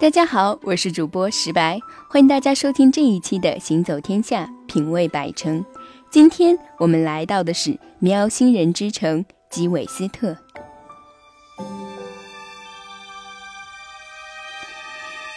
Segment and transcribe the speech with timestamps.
[0.00, 1.76] 大家好，我是主播石白，
[2.08, 5.60] 欢迎大家收听这一期的《行走天下，品味百城》。
[6.08, 10.36] 今天我们来到的是喵星人之城吉韦斯特。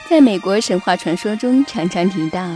[0.07, 2.47] 在美国神话传说中，常常提到，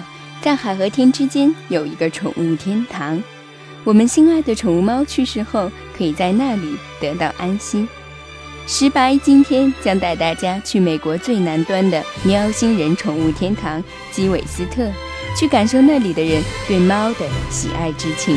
[0.43, 3.19] 在海和天之间有一个宠物天堂，
[3.83, 7.88] 我们心爱的宠物猫去世后，可以在那里得到安息。
[8.67, 14.91] 石白今天将带大家去美国最南端的喵星人宠物天堂基韦斯特，
[15.38, 18.35] 去感受那里的人对猫的喜爱之情。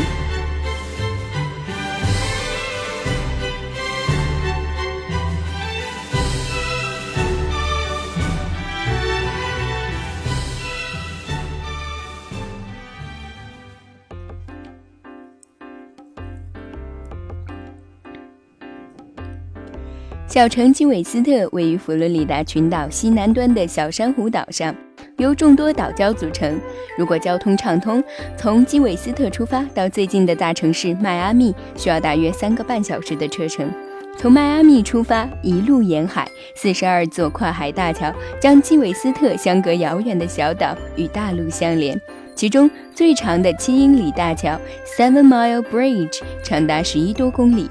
[20.29, 24.75] 小城基韦斯特位于佛罗里达群岛西南端的小珊瑚岛上，
[25.17, 26.61] 由众多岛礁组成。
[26.99, 28.05] 如果交通畅通，
[28.37, 33.73] 从基韦斯特出发到最近的大城市迈阿密，需要大约三个半小时的车程。
[34.19, 41.99] 从迈阿密出发，一路沿海，四十二座跨海大桥将基韦斯特相隔遥远的小岛与大陆相连。
[42.35, 44.61] 其中最长的七英里大桥
[44.99, 47.71] （Seven Mile Bridge） 长达十一多公里。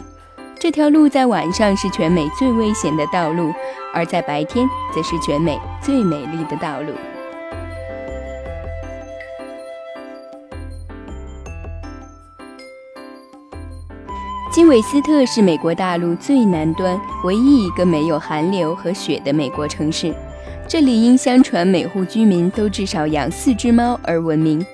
[0.60, 3.54] 这条路在晚上是全美最危险的道路，
[3.94, 6.94] 而在白天则是全美最美丽的道路。
[14.52, 20.12] 基韦斯特是美国大陆最南端唯一一个没有寒流和雪的美国城市，
[20.68, 24.66] 这里因相传每户居民都至少养四只猫而闻名。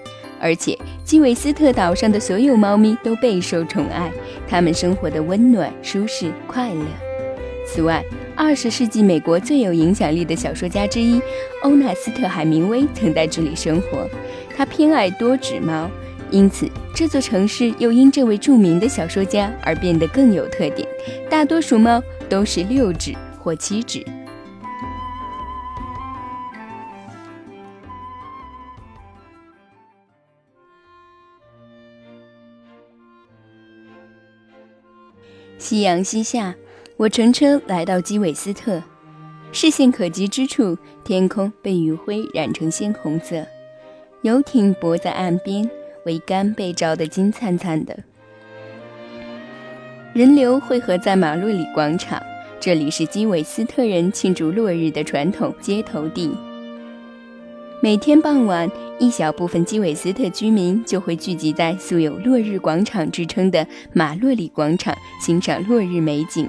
[0.43, 4.11] 而且，基韦斯特岛上的所有猫咪都备受宠爱，
[4.45, 6.85] 它们生活的温暖、舒适、快乐。
[7.65, 8.03] 此外，
[8.35, 11.21] 二十世纪美国最有影响力的小说家之一
[11.63, 14.05] 欧纳斯特·海明威曾在这里生活。
[14.53, 15.89] 他偏爱多指猫，
[16.29, 20.85] 因此这座城市又因这位著名的小说家而变得更有特点。
[21.29, 24.05] 大多数猫都是六指或七指。
[35.73, 36.53] 夕阳西下，
[36.97, 38.79] 我乘车来到基韦斯特。
[39.51, 43.43] 视线可及之处，天空被余晖染成鲜红色，
[44.21, 45.67] 游艇泊在岸边，
[46.05, 47.97] 桅杆被照得金灿灿的。
[50.13, 52.21] 人流汇合在马路里广场，
[52.59, 56.37] 这里是基韦斯特人庆祝落日的传统接头地。
[57.83, 66.47] 每天傍晚，一小部分基韦斯特居民就会聚集在素有“落日广场”之称的马洛里广场，欣赏落日美景。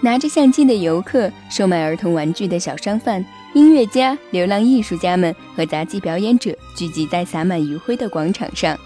[0.00, 8.78] 拿着相机的游客、售卖儿童玩具的小商贩、音乐家、流浪艺术家们和杂技表演者聚集在洒满余晖的广场上。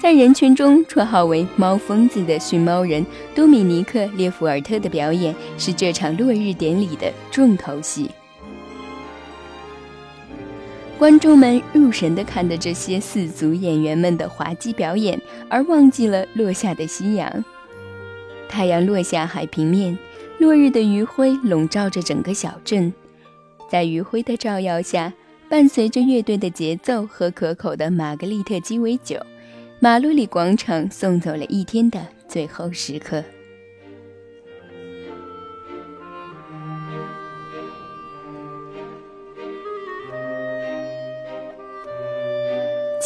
[0.00, 8.10] 在人群中，绰号为“猫疯子”的驯猫人多米尼克·列弗尔特的表演是这场落日典礼的重头戏。
[10.98, 15.20] 观众们入神地看着这些四足演员们的滑稽表演，
[15.50, 17.44] 而忘记了落下的夕阳。
[18.48, 19.96] 太阳落下海平面，
[20.38, 22.90] 落日的余晖笼罩着整个小镇。
[23.68, 25.12] 在余晖的照耀下，
[25.50, 29.20] 伴随着乐队的节奏和可口的玛格丽特鸡尾酒，
[29.78, 33.22] 马路里广场送走了一天的最后时刻。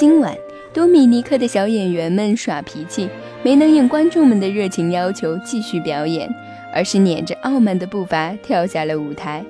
[0.01, 0.35] 今晚，
[0.73, 3.07] 多米尼克的小演员们耍脾气，
[3.43, 6.27] 没能应观众们的热情要求继续表演，
[6.73, 9.45] 而是撵着傲慢的步伐跳下了舞台。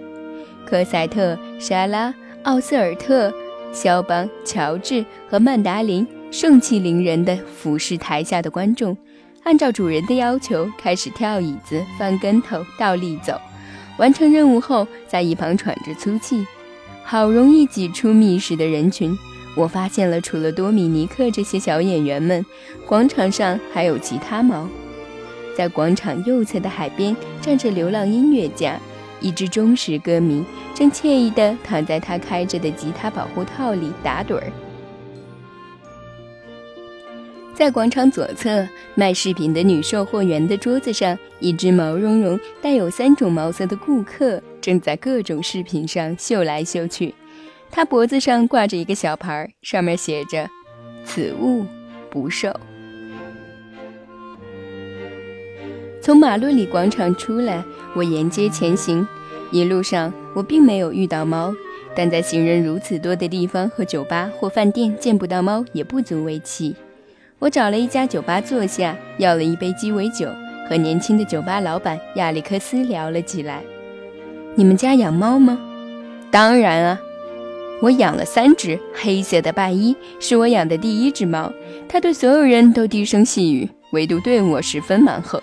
[0.66, 2.12] 科赛特、莎拉、
[2.42, 3.32] 奥斯尔特、
[3.72, 8.96] 肖邦、乔治和曼达林盛气凌人地俯视台下的观众，
[9.44, 13.40] 按照主人的要求开始跳椅子、翻跟头、倒立走。
[13.98, 16.44] 完成任务后，在一旁喘着粗气，
[17.04, 19.16] 好容易挤出密室的人群。
[19.56, 22.44] 我发现了，除了多米尼克这些小演员们，
[22.86, 24.68] 广场上还有其他猫。
[25.56, 28.80] 在广场右侧的海边站着流浪音乐家，
[29.20, 30.44] 一只忠实歌迷
[30.74, 34.52] 正惬意地躺在他开着的吉他保护套里打盹儿。
[37.52, 47.14] 在广场左侧卖饰品的女售货员的桌子上，一只毛茸茸、带有三种毛色的顾客正在各种饰品上嗅来嗅去。
[47.70, 50.48] 他脖子上挂着一个小牌，上面写着
[51.04, 51.64] “此物
[52.10, 52.52] 不售”。
[56.02, 57.62] 从马洛里广场出来，
[57.94, 59.06] 我沿街前行。
[59.52, 61.54] 一路上，我并没有遇到猫，
[61.94, 66.74] 但在行人如此多的地方和酒吧或饭店见不到猫也不足为奇。
[67.38, 70.28] 我找了一家酒吧坐下，要了一杯鸡尾酒，
[70.68, 73.62] 和年轻的酒吧老板亚历克斯聊了起来。
[74.54, 75.58] 你们家养猫吗？
[76.30, 77.00] 当然啊，
[77.80, 78.78] 我养了三只。
[78.94, 81.52] 黑色的拜伊是我养的第一只猫，
[81.88, 85.40] 它对所有人都低声细语，唯独对我十分蛮横。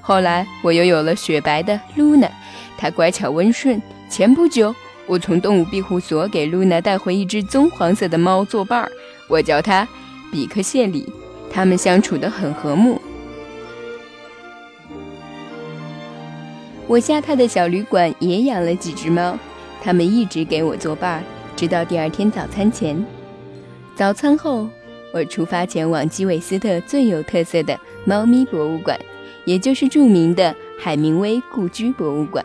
[0.00, 2.28] 后来我又有了雪白的露娜，
[2.76, 3.80] 它乖巧温顺。
[4.08, 4.74] 前不久。
[5.08, 8.90] 我从动物庇护所给露娜带回一只棕黄色的猫作伴儿，
[9.28, 9.86] 我叫它
[10.32, 11.08] 比克谢里，
[11.48, 13.00] 它们相处得很和睦。
[16.88, 19.38] 我下榻的小旅馆也养了几只猫，
[19.80, 21.22] 它们一直给我作伴儿，
[21.56, 23.02] 直到第二天早餐前。
[23.94, 24.68] 早餐后，
[25.12, 29.00] 我出发前往基韦斯特最有特色的猫咪博物馆，
[29.46, 32.44] 也就是著名的海明威故居博物馆。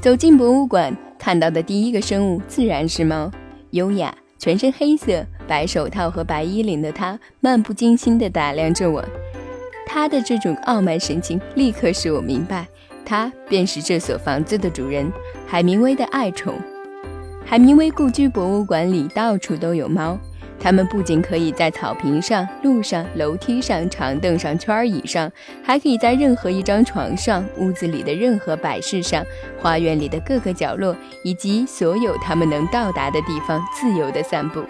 [0.00, 3.28] 走进博物馆，看到的第一个生物自然是猫。
[3.72, 9.04] 优雅、全身黑色、白手套和白衣领的它，漫不经心地打量着我。
[9.88, 12.68] 他的这种傲慢神情，立刻使我明白，
[13.04, 15.10] 他便是这所房子的主人——
[15.48, 16.54] 海明威的爱宠。
[17.44, 20.16] 海明威故居博物馆里到处都有猫。
[20.60, 25.30] 它们不仅可以在草坪上、路上、楼梯上、长凳上、圈椅上，
[25.62, 29.24] 还可以在任何一张床上、屋子里的任何摆饰上、
[29.60, 34.60] 花园里的各个角落，以及所有它们能到达的地方自由地散步。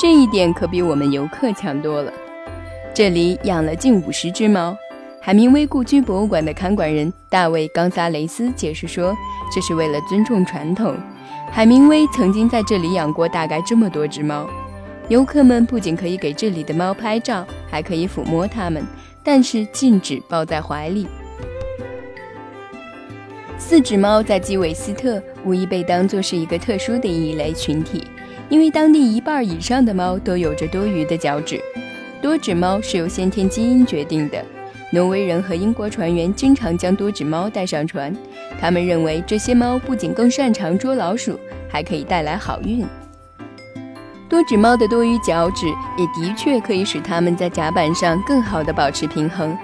[0.00, 2.12] 这一点可比我们游客强多了。
[2.98, 4.76] 这里养了近五十只猫。
[5.20, 9.16] 海明威故居博物馆的看管人大卫·冈萨雷斯解释说
[9.54, 10.96] ：“这是为了尊重传统。
[11.48, 14.50] 海明威曾经在这里养过大概这么多只猫。”
[15.08, 18.84] 游客们不仅可以给这里的猫拍照，还可以抚摸它们，
[19.22, 21.06] 但是禁止抱在怀里。
[23.58, 28.02] 四指猫在基韦斯特无疑被当作是一个特殊的异类群体，
[28.48, 31.62] 因为当地一半以上的猫都有着多余的脚趾。
[32.20, 34.44] 多指猫是由先天基因决定的。
[34.90, 38.14] 挪威人和英国船员经常将多指猫带上船，
[38.58, 41.38] 他们认为这些猫不仅更擅长捉老鼠，
[41.68, 42.86] 还可以带来好运。
[44.28, 45.66] 多指猫的多余脚趾
[45.96, 49.56] 也的确可以使它们在甲板上更好地保持平衡。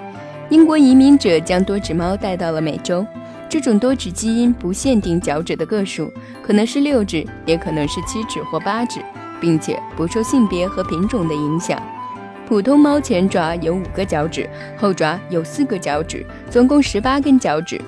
[0.49, 3.05] 英国移民者将多指猫带到了美洲。
[3.49, 6.11] 这种多指基因不限定脚趾的个数，
[6.43, 8.99] 可能是六指，也可能是七指或八指，
[9.39, 11.81] 并且不受性别和品种的影响。
[12.47, 14.47] 普通猫前爪有五个脚趾，
[14.77, 17.81] 后爪有四个脚趾，总共十八根脚趾。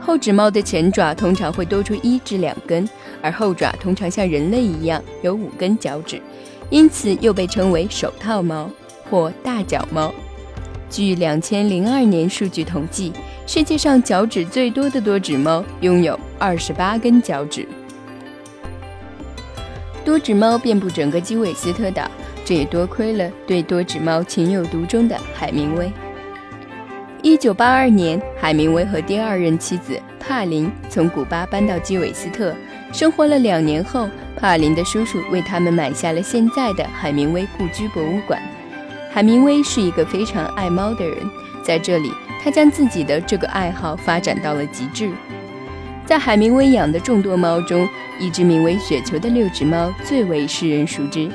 [0.00, 2.88] 后指猫的前爪通常会多出一至两根。
[3.20, 6.20] 而后爪通常像人类一样有五根脚趾，
[6.68, 8.70] 因此又被称为手套猫
[9.10, 10.12] 或大脚猫。
[10.90, 13.12] 据两千零二年数据统计，
[13.46, 17.66] 世界上脚趾最多的多指猫拥有二十八根脚趾。
[20.04, 22.08] 多指猫遍布整个基韦斯特岛，
[22.44, 25.90] 这也多亏了对多指猫情有独钟的海明威。
[27.22, 32.54] 一九八二年，海明威和第二任妻子帕林从古巴搬到基韦斯特。
[32.92, 38.40] 生活了两年后，帕林的叔叔为他们买下了现在的海明威故居博物馆。
[39.10, 41.16] 海明威是一个非常爱猫的人，
[41.64, 45.10] 在这里，他将自己的这个爱好发展到了极致。
[46.04, 47.88] 在海明威养的众多猫中，
[48.20, 51.30] 一只名为雪球的六指猫最为世人熟知。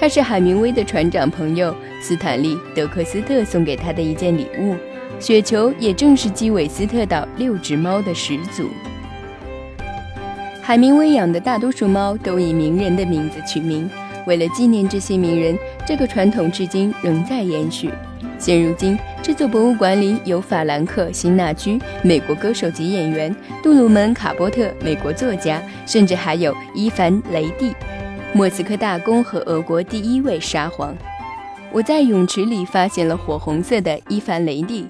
[0.00, 4.74] 它是海明威的船长朋友斯坦利·德克斯特送给他的一件礼物。
[5.18, 8.70] 雪球也正是基韦斯特岛六只猫的始祖。
[10.62, 13.90] 海明威养的大多数猫都以名人的名字取名，
[14.26, 17.90] 为了纪念这些名人，这个传统至今仍在延续。
[18.38, 23.30] 现如今，这座博物馆里有法兰克·辛纳居，美国歌手及演员；
[23.62, 27.74] 杜鲁门·卡波特，美国作家，甚至还有伊凡·雷蒂，
[28.32, 30.96] 莫斯科大公和俄国第一位沙皇。
[31.72, 34.86] 我在泳池里发现了火红色的伊凡·雷帝，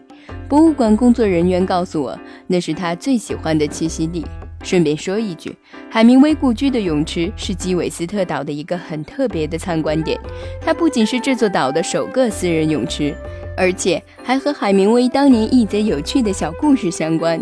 [0.47, 4.27] 博物馆工作人员告诉我，那是他最喜欢的栖息地。
[4.63, 5.57] 顺便说一句，
[5.89, 10.21] 海明威故居的泳池是基韦斯特岛的一个很特别的参观点。
[10.61, 13.15] 它不仅是这座岛的首个私人泳池，
[13.57, 17.41] 而且还和海明威当年一则有趣的小故事相关。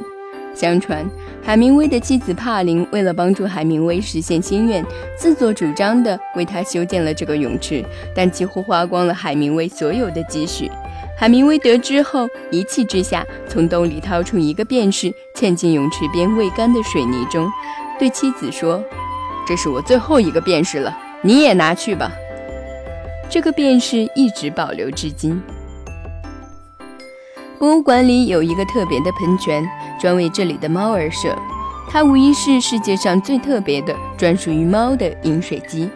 [0.59, 1.09] 相传，
[1.41, 4.85] 海明威的妻子帕林为了帮助海明威实现心愿，
[5.17, 10.69] 自作主张地为他修建了这个泳池，但几乎花光了海明威所有的积蓄。
[11.17, 17.49] 海明威得知后，一气之下从兜里掏出一个便士，嵌进泳池边未干的水泥中，
[17.97, 18.83] 对妻子说
[19.47, 22.11] ：“这是我最后一个便士了，你也拿去吧。”
[23.31, 25.41] 这个便士一直保留至今。
[27.59, 29.69] 博物馆里有一个特别的喷泉，
[30.01, 31.37] 专为这里的猫而设。
[31.91, 35.91] 它无疑是世界上最特别的、专属于猫的饮水机。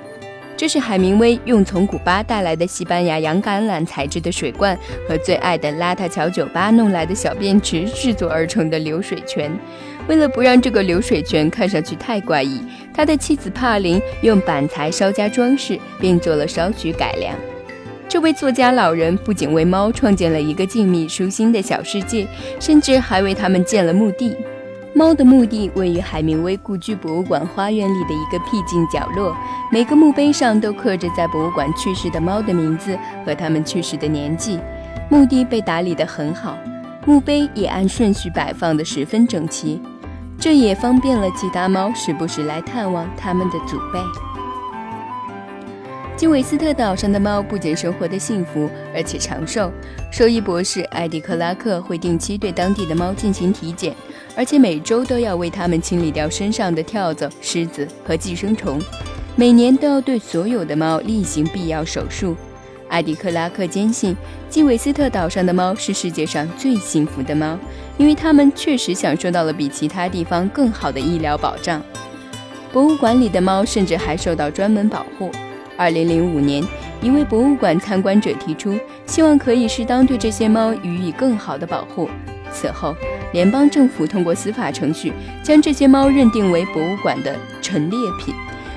[0.57, 4.77] 这是海明威用从古巴带来的西班牙洋橄榄材质的水罐
[5.09, 9.51] 和最爱的邋遢桥酒吧弄来的小便池制作而成的流水泉。
[10.09, 12.61] 为了不让这个流水泉看上去太怪异，
[12.93, 17.37] 他的妻子帕林用板材稍加装饰，并做了少许改良。
[18.13, 22.29] 这位作家老人不仅为猫创建了一个静谧舒心的小世界，
[22.61, 24.37] 甚至还为他们建了墓地。
[24.93, 29.35] 猫的墓地位于海明威故居博物馆花园里的一个僻静角落，
[29.73, 34.61] 每个墓碑上都刻着在博物馆去世的猫的名字和它们去世的年纪。
[35.09, 36.59] 墓地被打理得很好，
[37.07, 39.81] 墓碑也按顺序摆放得十分整齐，
[40.39, 43.99] 这也方便了其他猫时不时来探望它们的祖辈。
[46.23, 49.69] 基韦斯特岛上的猫不仅生活的幸福，而且长寿。
[50.13, 53.93] 兽医博士艾迪克拉克会定期对当地的猫进行体检，
[54.37, 58.81] 而且每周都要为它们清理掉身上的跳蚤、虱子和寄生虫。
[59.35, 62.37] 每年都要对所有的猫例行必要手术。
[62.89, 64.17] 艾迪克拉克坚信，
[64.49, 67.59] 基韦斯特岛上的猫是世界上最幸福的猫，
[67.99, 71.83] 因为它们确实享受到了比其他地方更好的医疗保障。
[72.73, 75.29] 博物馆里的猫甚至还受到专门保护。
[75.83, 76.63] 二零零五年，
[77.01, 82.09] 一位博物馆参观者提出，希望可以适当对这些猫予以更好的保护。
[82.53, 82.95] 此后，
[83.33, 85.13] 联邦政府通过司法程序
[85.43, 88.33] 将这些猫认定为博物馆的陈列品，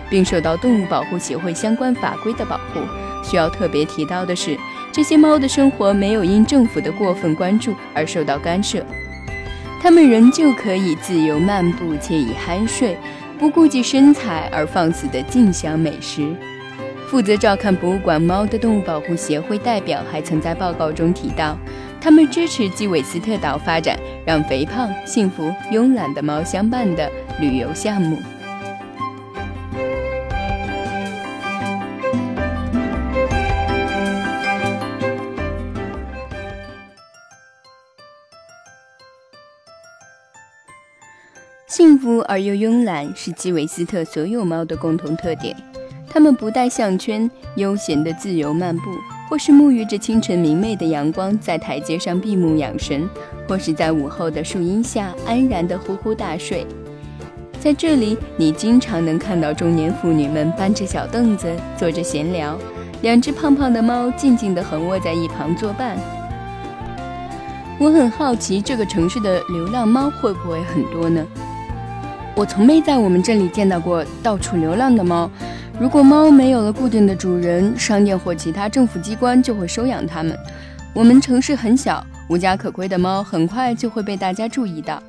[0.10, 2.80] 并受到动物保护协会相关法规的保护。
[3.24, 4.58] 需要特别提到的是，
[4.92, 8.84] 这些猫的生活没有因政府的过分关注而受到干涉，
[9.80, 12.98] 它们仍旧可以自由漫步、且以酣睡，
[13.38, 16.36] 不顾及身材而放肆地尽享美食。
[17.08, 21.58] 负责照看博物馆猫的动物保护协会代表还曾在报告中提到，
[22.02, 27.10] 他们支持基韦斯特岛发展让肥胖、幸福、慵懒的猫相伴的
[27.40, 28.18] 旅游项目。
[41.68, 45.56] 幸福而又慵懒是基韦斯特所有猫的共同特点。
[46.16, 48.84] 它们不戴项圈，悠闲地自由漫步，
[49.30, 53.06] 或是沐浴着清晨明媚的阳光，在台阶上闭目养神，
[53.50, 56.66] 或是在午后的树荫下安然地呼呼大睡。
[57.60, 62.58] 在这里，你经常能看到中年妇女们搬着小凳子坐着闲聊，
[63.02, 65.98] 两只胖胖的猫静静地横卧在一旁作伴。
[67.78, 71.22] 我很好奇，这个城市的流浪猫会不会很多呢？
[72.38, 75.30] 我从没在我们这里见到过到处流浪的猫。
[75.78, 80.34] 如果猫没有了固定的主人，商店或其他政府机关就会收养它们。
[80.94, 85.04] 我们城市很小，无家可归的猫很快就会被大家注意到。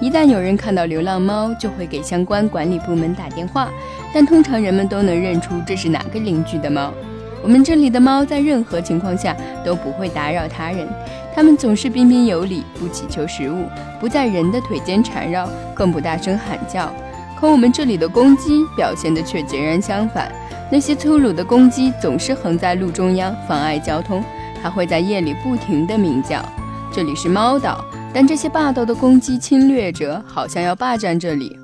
[0.00, 3.68] 一旦有人看到流浪猫，就会给相关管理部门打电话，
[4.12, 6.92] 但通常人们都能认出这是哪个邻居的猫。
[7.40, 10.88] 我们这里的猫在任何情况下都不会打扰他人，
[11.32, 13.66] 它们总是彬彬有礼，不乞求食物，
[14.00, 16.92] 不在人的腿间缠绕，更不大声喊叫。
[17.38, 20.28] 可我们这里的公鸡表现的却截然相反，
[20.72, 24.24] 那些粗鲁的公鸡总是横在路中央，妨碍交通，
[24.60, 26.44] 还会在夜里不停地鸣叫。
[26.92, 31.56] 这里是猫岛，但这些霸道的公鸡侵略者好像要霸占这里。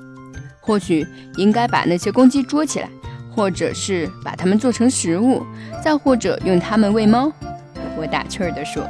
[0.61, 1.05] 或许
[1.35, 2.87] 应该把那些公鸡捉起来，
[3.29, 5.45] 或者是把它们做成食物，
[5.83, 7.29] 再或者用它们喂猫。
[7.97, 8.81] 我打趣儿地说：“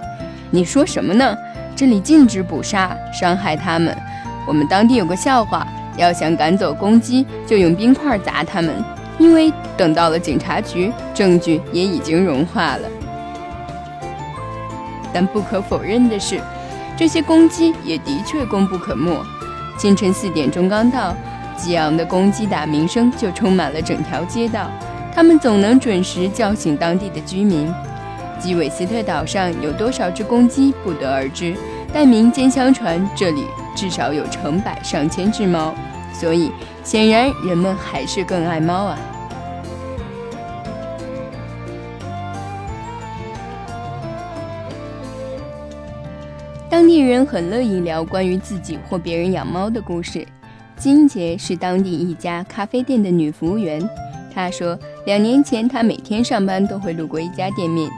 [0.51, 1.35] 你说什么呢？
[1.75, 3.97] 这里禁止捕杀，伤害它们。
[4.47, 8.75] 我们当地有个笑话。”要想赶走公鸡，就用冰块砸它们，
[9.17, 12.89] 因为等到了警察局，证据也已经融化了。
[15.13, 16.39] 但不可否认的是，
[16.97, 19.17] 这些公鸡也的确功不可没。
[19.77, 21.15] 清晨四点钟刚到，
[21.57, 24.69] 激昂的公鸡打鸣声就充满了整条街道，
[25.13, 27.73] 它们总能准时叫醒当地的居民。
[28.37, 31.55] 基韦斯特岛上有多少只公鸡不得而知，
[31.93, 33.45] 但民间相传这里。
[33.75, 35.75] 至少有成百上千只猫，
[36.13, 36.49] 所以
[36.83, 38.97] 显然人们还是更爱猫啊。
[46.69, 50.25] 当地人很乐意聊关于自己或别人养猫的故事。
[50.77, 53.81] 金杰是当地一家咖啡店的女服务员，
[54.33, 57.89] 她说，两年前她每天上班都会路过一家店面。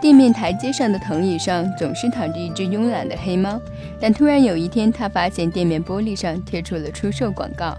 [0.00, 3.60] 店面台阶上的藤椅上总是躺着一只慵懒的黑猫，
[4.00, 7.76] 但突然有一天，他发现店面玻璃上贴出了出售广告。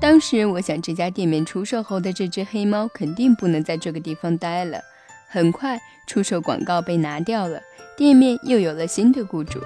[0.00, 4.78] 当时我想，这家店面出售后的这只黑猫肯定不能在这个地方待了。
[5.26, 7.58] 很快，出售广告被拿掉了，
[7.96, 9.58] 店面又有了新的雇主。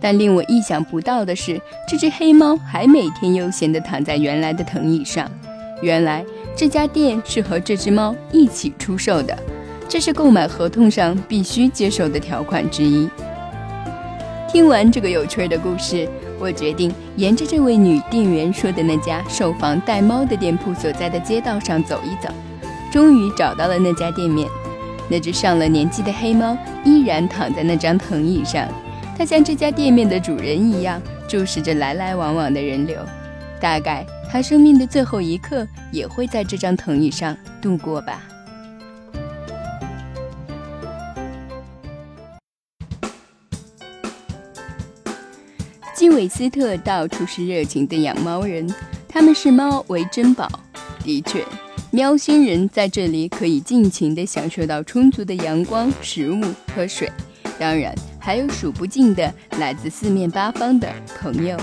[0.00, 5.30] 但令我意想不到的是，这只黑猫还每天悠闲地躺在原来的藤椅上。
[5.82, 6.24] 原来
[6.56, 9.36] 这家店是和这只猫一起出售的，
[9.90, 13.10] 这是购买合同上必须接受的条款之一。
[14.48, 22.32] 听完这个有趣的故事，我决定沿着这位女店员说的那家售房带猫的店铺所在的街道上走一走。
[22.92, 24.48] 终于找到了那家店面，
[25.08, 28.68] 那只上了年纪的黑猫依然躺在那张藤椅上。
[29.18, 32.96] 它像这家店面的主人一样，注视着来来往往的人流。
[33.60, 38.22] 大概它生命的最后一刻也会在这张藤椅上度过吧。
[46.00, 48.66] 基韦斯特到处是热情的养猫人，
[49.06, 50.48] 他们视猫为珍宝。
[51.04, 51.44] 的确。
[51.90, 56.40] 喵星人在这里可以尽情地享受到充足的阳光、食物
[56.74, 57.12] 和水，
[57.58, 60.90] 当然还有数不尽的来自四面八方的
[61.20, 61.54] 朋友。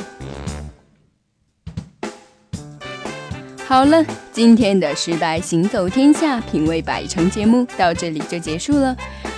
[3.65, 8.95] 好了，今天的失败行走天下品味百城节目到这里就结束了。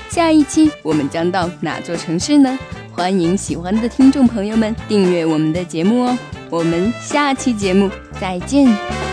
[0.10, 2.60] 下一期我们将到哪座城市呢？
[3.00, 6.18] 欢迎喜欢的听众朋友们订阅我们的节目哦。
[6.50, 7.90] 我们下期节目
[8.20, 9.09] 再见。